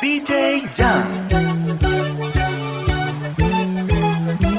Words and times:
DJ 0.00 0.68
Jan. 0.76 1.28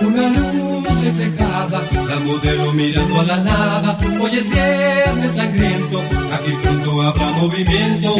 Una 0.02 0.29
luz 0.29 1.04
reflejada, 1.04 1.82
la 2.10 2.20
modelo 2.20 2.73
mirando 2.73 3.20
a 3.20 3.23
la 3.23 3.38
nada. 3.38 3.97
Hoy 4.20 4.32
es 4.38 4.50
viernes 4.50 5.32
sangriento, 5.32 6.02
aquí 6.33 6.52
pronto 6.64 7.02
habrá 7.02 7.28
movimiento. 7.32 8.15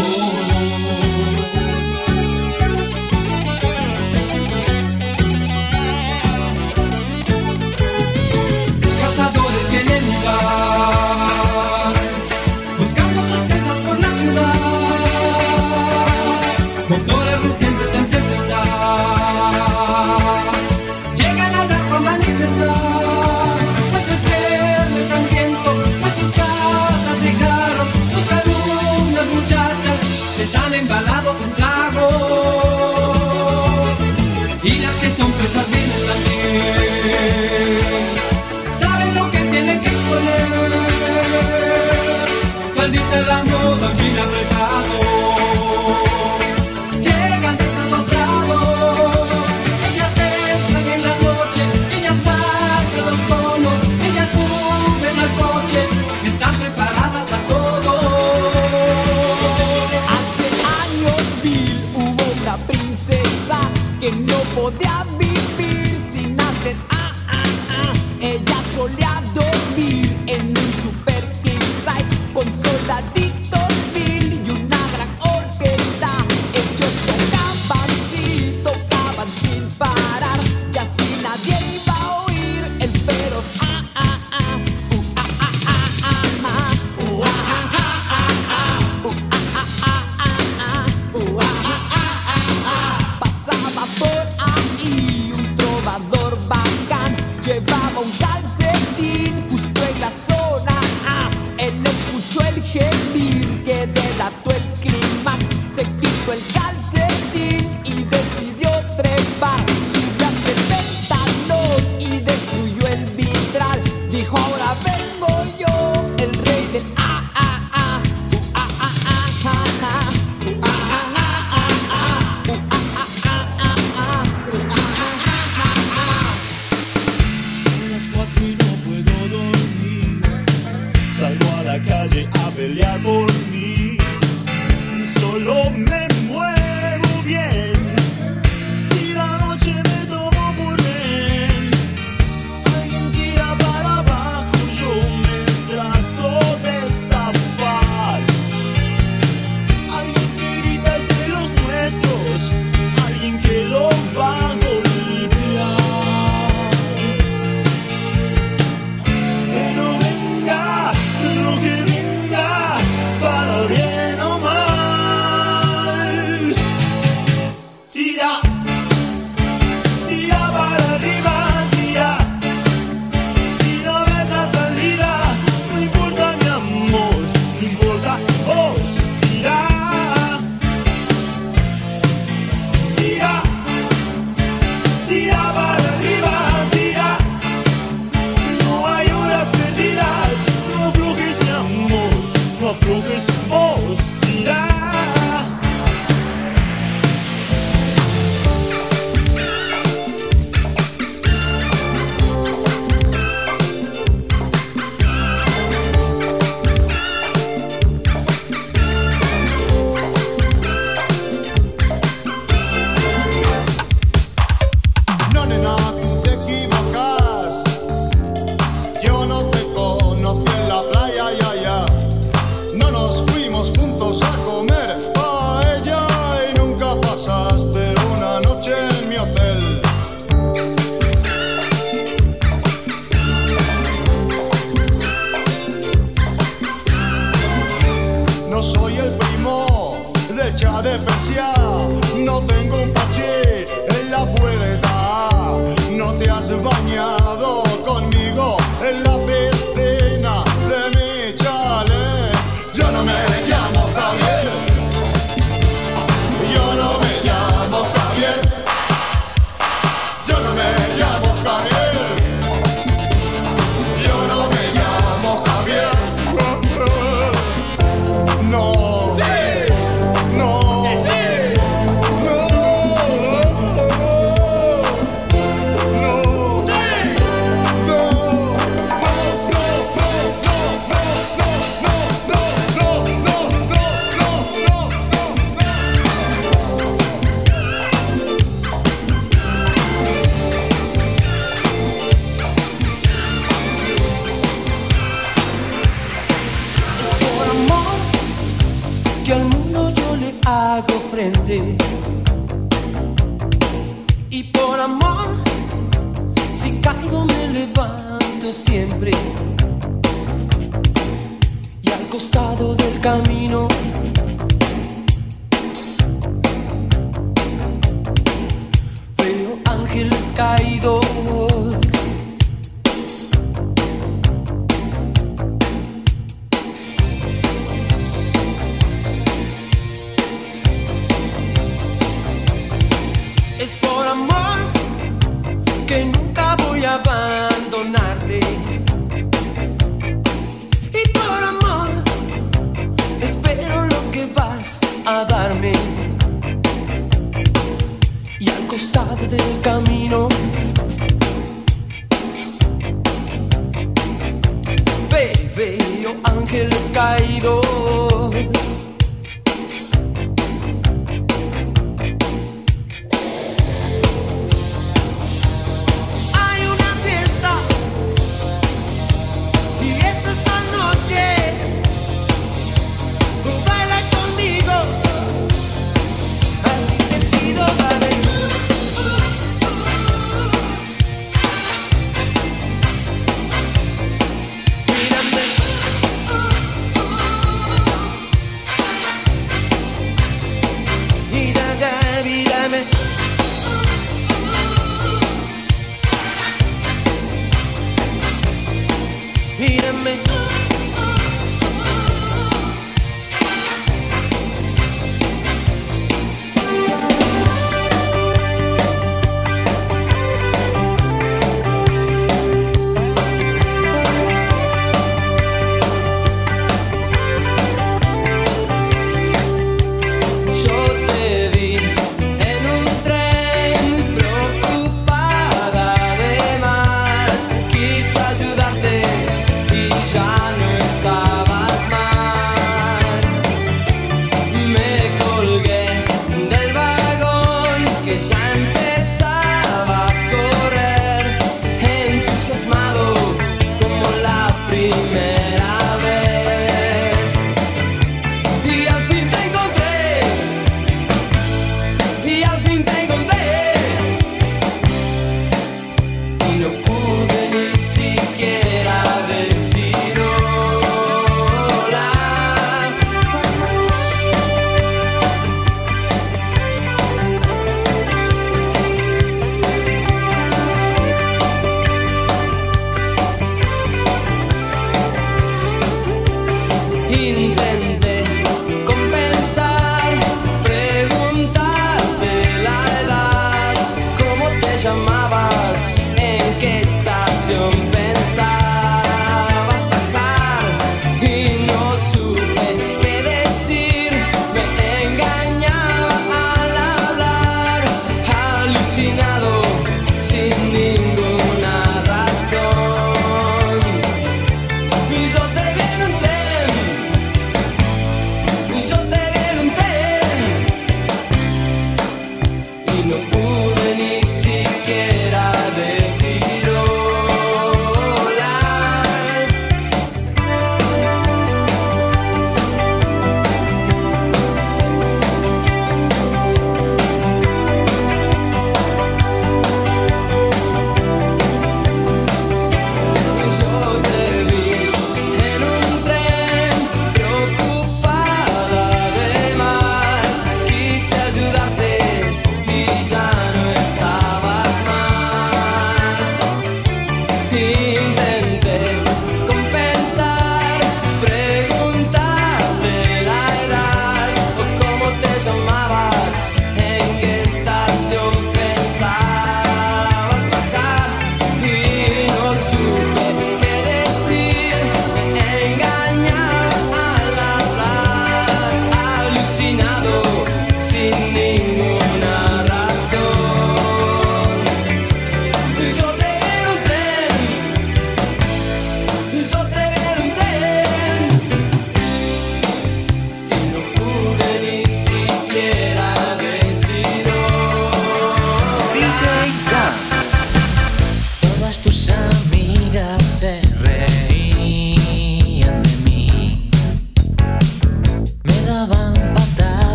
Costado 312.10 312.76
del 312.76 313.00
camino. 313.00 313.68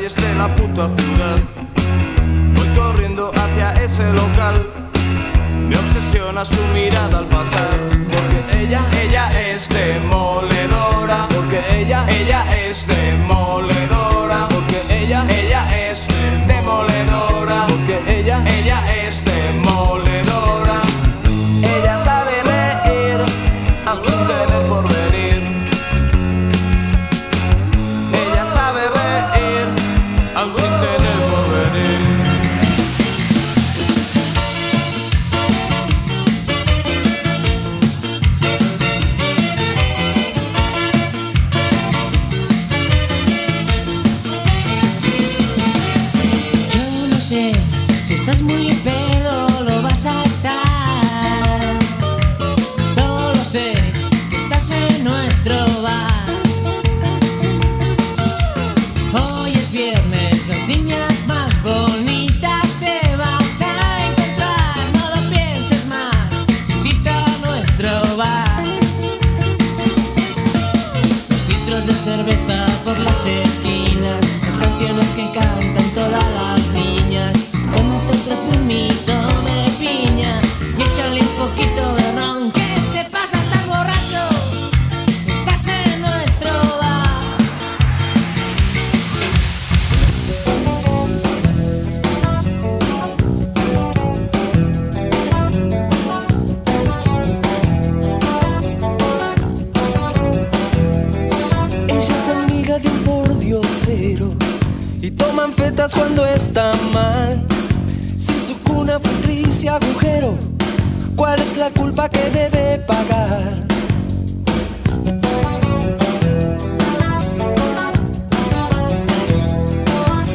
calles 0.00 0.16
de 0.16 0.34
la 0.34 0.48
puta 0.56 0.88
ciudad. 0.96 1.38
Voy 2.54 2.68
corriendo 2.74 3.30
hacia 3.34 3.72
ese 3.84 4.10
local, 4.12 4.54
me 5.68 5.76
obsesiona 5.76 6.44
su 6.44 6.62
mirada 6.72 7.18
al 7.18 7.26
pasar. 7.26 7.69
agujero? 109.80 110.34
¿Cuál 111.16 111.40
es 111.40 111.56
la 111.56 111.70
culpa 111.70 112.08
que 112.08 112.30
debe 112.30 112.78
pagar? 112.86 113.66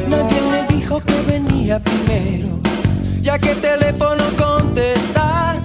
Nadie 0.08 0.40
me 0.50 0.76
dijo 0.76 1.00
que 1.00 1.22
venía 1.26 1.80
primero, 1.80 2.60
ya 3.20 3.38
que 3.38 3.54
teléfono 3.54 4.24
contestar. 4.38 5.56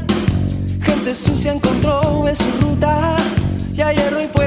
Gente 0.81 1.13
sucia 1.13 1.53
encontró 1.53 2.27
en 2.27 2.35
su 2.35 2.49
ruta, 2.61 3.15
ya 3.73 3.91
hierro 3.91 4.21
y 4.21 4.27
fue 4.27 4.40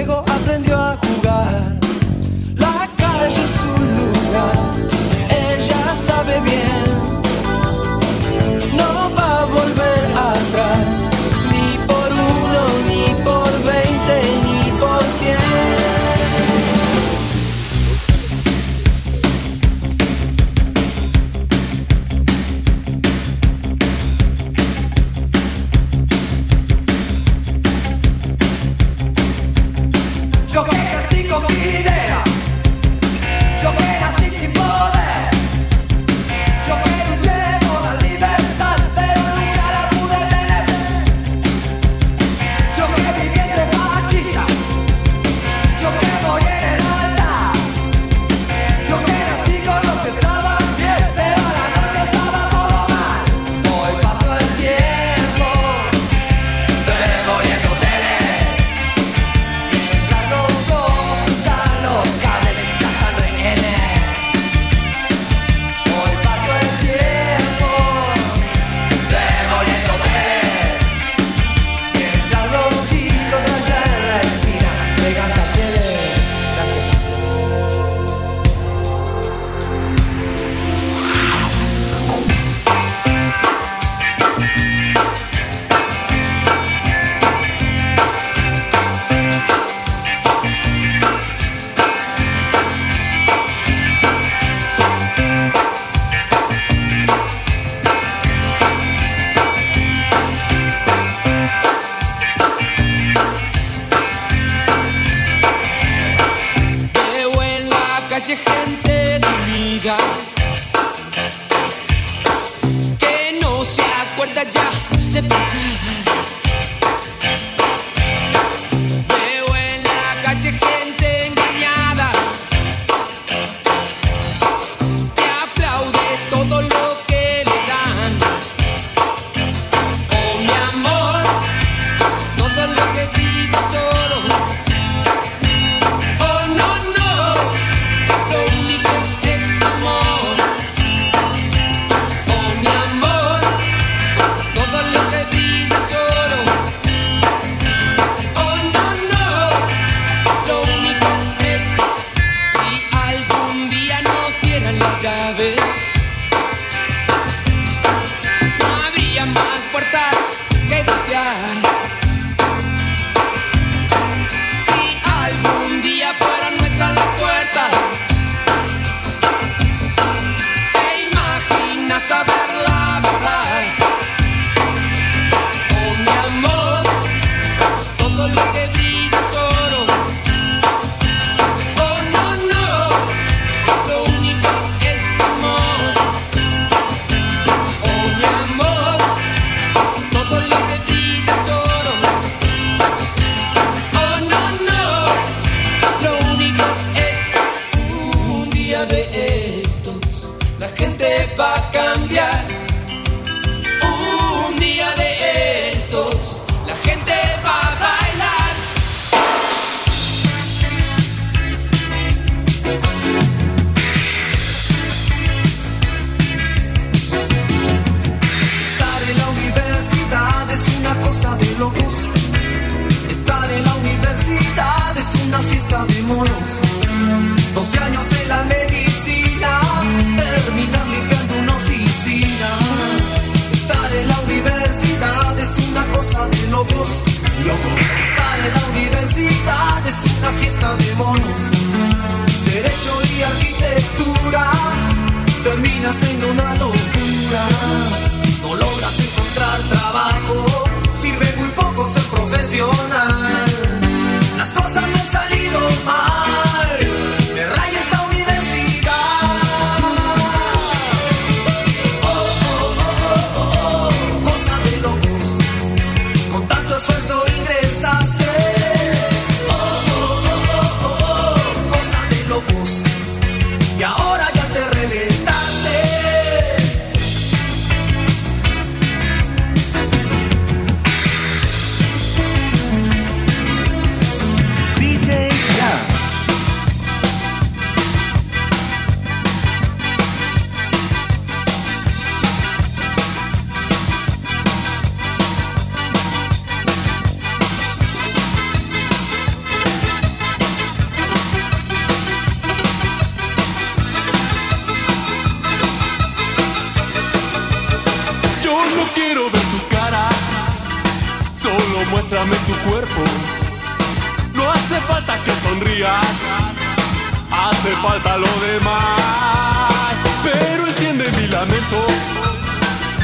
hace 317.65 317.77
falta 317.77 318.17
lo 318.19 318.29
demás. 318.47 319.95
Pero 320.23 320.67
entiende 320.67 321.11
mi 321.13 321.27
lamento, 321.29 321.87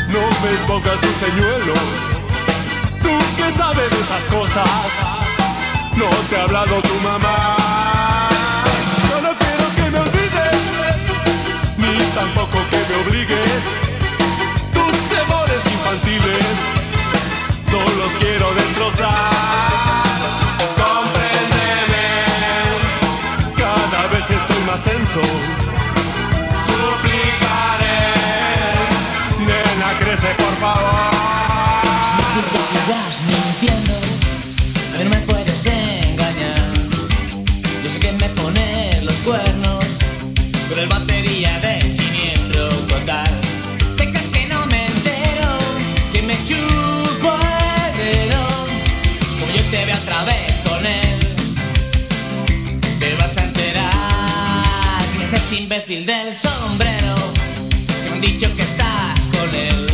no 0.08 0.20
me 0.42 0.52
pongas 0.66 0.98
un 1.02 1.14
señuelo. 1.14 1.74
Tú 3.02 3.10
que 3.36 3.52
sabes 3.52 3.90
de 3.90 4.00
esas 4.00 4.22
cosas, 4.24 4.68
no 5.96 6.08
te 6.28 6.36
ha 6.36 6.42
hablado 6.44 6.82
tu 6.82 6.94
mamá. 7.00 8.28
Yo 9.08 9.20
no 9.22 9.32
quiero 9.38 9.64
que 9.76 9.90
me 9.90 9.98
olvides, 9.98 10.58
ni 11.78 11.96
tampoco 12.14 12.58
que 12.70 12.80
me 12.88 12.96
obligues. 13.02 13.62
Tus 14.74 14.94
temores 15.08 15.62
infantiles, 15.76 16.56
no 17.72 17.80
los 18.02 18.12
quiero 18.16 18.52
destrozar. 18.54 20.09
más 24.66 24.82
tenso. 24.84 25.20
Suplicaré, 26.66 27.98
nena, 29.38 29.98
crece 29.98 30.28
por 30.34 30.56
favor. 30.58 31.10
Si 32.04 32.16
tú 32.34 32.58
das, 32.88 33.20
no 33.28 33.36
entiendo. 33.50 33.99
imbécil 55.80 56.04
del 56.04 56.36
sombrero, 56.36 57.14
que 57.86 58.10
han 58.10 58.20
dicho 58.20 58.54
que 58.54 58.62
estás 58.62 59.26
con 59.28 59.54
él. 59.54 59.89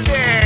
Yeah. 0.00 0.41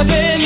of 0.00 0.39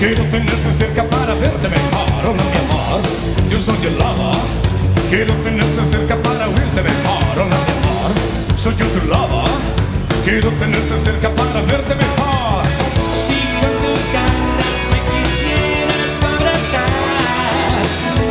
Quiero 0.00 0.24
tenerte 0.30 0.72
cerca 0.72 1.04
para 1.10 1.34
verte 1.34 1.68
mejor, 1.68 2.24
hola 2.24 2.42
mi 2.42 2.58
amor. 2.64 3.02
Yo 3.50 3.60
soy 3.60 3.76
el 3.84 3.98
lobo. 3.98 4.32
Quiero 5.10 5.34
tenerte 5.42 5.84
cerca 5.84 6.16
para 6.16 6.48
oírte 6.48 6.80
mejor, 6.80 7.22
hola 7.36 7.58
mi 7.66 7.72
amor. 7.76 8.10
Soy 8.56 8.74
yo 8.76 8.86
tu 8.86 9.06
lobo. 9.06 9.44
Quiero 10.24 10.48
tenerte 10.52 10.98
cerca 11.00 11.28
para 11.28 11.60
verte 11.68 11.94
mejor. 11.94 12.64
Si 13.14 13.36
con 13.60 13.72
tus 13.84 14.00
garras 14.16 14.80
me 14.90 15.00
quisieras 15.10 16.12
para 16.22 16.48
abrazar, 16.48 17.84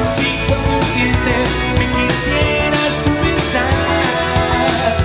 si 0.08 0.26
con 0.50 0.58
tus 0.66 0.96
dientes 0.96 1.50
me 1.78 1.86
quisieras 1.86 2.94
tú 3.06 3.12
besar. 3.22 4.98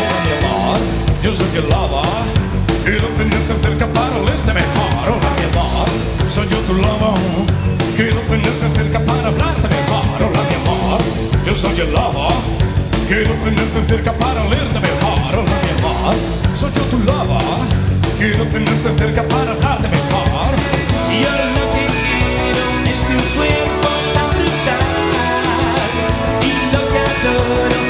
Hola 0.00 0.16
mi 0.24 0.32
amor, 0.40 0.78
yo 1.22 1.30
soy 1.34 1.58
el 1.58 1.68
lobo. 1.68 2.00
Quiero 2.86 3.08
tenerte 3.18 3.52
cerca 3.60 3.86
para 3.92 4.16
olerte 4.16 4.54
mejor. 4.54 4.63
Yo 6.64 6.72
tu 6.72 6.80
lobo. 6.80 7.14
Quiero 7.94 8.20
tenerte 8.22 8.70
cerca 8.74 8.98
para 9.00 9.28
hablarte 9.28 9.68
mejor. 9.68 10.04
Hola 10.16 10.42
mi 10.48 10.54
amor, 10.54 11.00
yo 11.44 11.54
soy 11.54 11.80
el 11.80 11.92
lobo. 11.92 12.28
Quiero 13.06 13.34
tenerte 13.34 13.84
cerca 13.86 14.12
para 14.14 14.42
olerte 14.42 14.80
mejor. 14.80 15.34
Hola 15.34 15.56
mi 15.62 15.70
amor, 15.78 16.14
soy 16.56 16.70
yo 16.72 16.82
tu 16.84 16.98
lobo. 17.00 17.38
Quiero 18.18 18.46
tenerte 18.46 18.94
cerca 18.96 19.22
para 19.24 19.52
hablarte 19.52 19.88
mejor. 19.88 20.54
Yo 21.22 21.34
lo 21.54 21.64
que 21.74 21.86
quiero 22.06 22.64
es 22.94 23.02
tu 23.02 23.18
cuerpo 23.36 23.88
tan 24.14 24.30
brutal 24.30 25.76
y 26.40 26.50
lo 26.72 26.80
que 26.92 26.98
adoro 26.98 27.83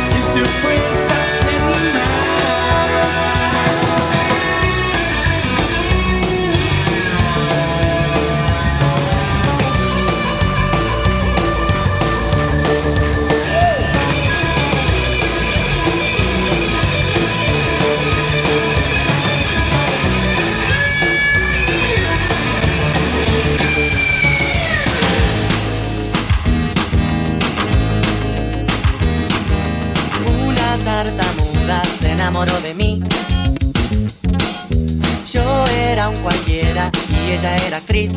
enamoró 32.24 32.58
de 32.62 32.72
mí. 32.72 33.02
Yo 35.30 35.66
era 35.66 36.08
un 36.08 36.16
cualquiera 36.22 36.90
y 37.10 37.32
ella 37.32 37.54
era 37.66 37.76
actriz. 37.76 38.12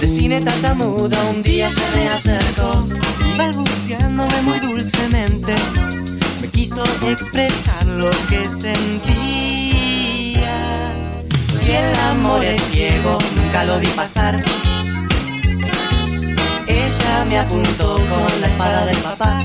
De 0.00 0.06
cine 0.06 0.40
tartamuda 0.42 1.18
un 1.24 1.42
día 1.42 1.68
se 1.68 1.82
me 1.96 2.08
acercó 2.08 2.86
y 3.28 3.36
balbuceándome 3.36 4.42
muy 4.42 4.60
dulcemente 4.60 5.56
me 6.40 6.48
quiso 6.50 6.84
expresar 7.02 7.84
lo 7.86 8.10
que 8.28 8.48
sentía. 8.48 8.86
Si 11.48 11.72
el 11.72 11.98
amor 12.12 12.44
es 12.44 12.62
ciego, 12.70 13.18
nunca 13.34 13.64
lo 13.64 13.80
vi 13.80 13.88
pasar. 13.88 14.40
Ella 16.68 17.24
me 17.28 17.40
apuntó 17.40 17.96
con 17.96 18.40
la 18.40 18.46
espada 18.46 18.86
del 18.86 18.98
papá. 18.98 19.42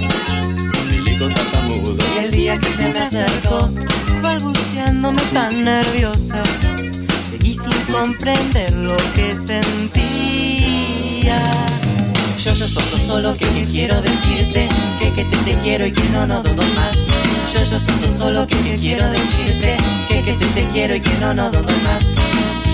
Yo, 12.74 12.80
yo, 12.80 12.88
so, 12.88 12.95
so, 12.95 13.05
solo 13.05 13.36
que, 13.36 13.45
que 13.47 13.65
quiero 13.65 14.01
decirte 14.01 14.69
que, 14.97 15.11
que 15.11 15.26
te, 15.26 15.38
te 15.38 15.59
quiero 15.59 15.86
y 15.86 15.91
que 15.91 16.03
no, 16.11 16.26
no 16.26 16.41
dudo 16.41 16.63
más. 16.74 16.95
Yo, 17.53 17.59
yo, 17.65 17.65
so, 17.65 17.80
so, 17.80 18.17
solo 18.17 18.47
que, 18.47 18.55
que 18.63 18.78
quiero 18.78 19.09
decirte 19.09 19.76
que, 20.07 20.24
que 20.24 20.34
te, 20.36 20.45
te 20.45 20.69
quiero 20.69 20.95
y 20.95 21.01
que 21.01 21.13
no, 21.19 21.34
no 21.34 21.51
dudo 21.51 21.74
más. 21.84 22.01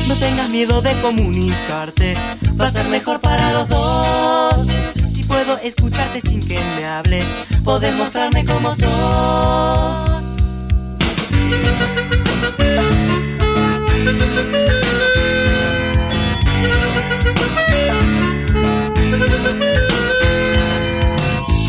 No 0.08 0.16
tengas 0.18 0.50
miedo 0.50 0.84
de 0.84 1.02
comunicarte, 1.02 2.16
va 2.62 2.68
a 2.68 2.70
ser 2.70 2.88
mejor 2.90 3.22
para 3.22 3.54
los 3.54 3.70
dos. 3.70 4.68
Si 5.12 5.24
puedo 5.24 5.58
escucharte 5.64 6.22
sin 6.22 6.42
que 6.48 6.60
me 6.76 6.86
hables, 6.86 7.26
podés 7.64 7.96
mostrarme 7.96 8.46
cómo 8.46 8.72
sos. 8.76 10.12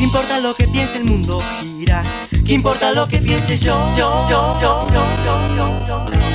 ¿Qué 0.09 0.17
importa 0.17 0.41
lo 0.41 0.55
que 0.55 0.67
piense 0.67 0.97
el 0.97 1.05
mundo 1.05 1.39
gira? 1.61 2.03
¿Qué 2.47 2.55
importa 2.55 2.93
lo 2.93 3.07
que 3.07 3.19
piense 3.19 3.59
yo? 3.59 3.77
Yo, 3.95 4.27
yo, 4.27 4.59
yo, 4.59 4.87
yo, 4.91 5.05
yo, 5.27 5.87
yo, 5.87 5.87
yo. 5.87 6.28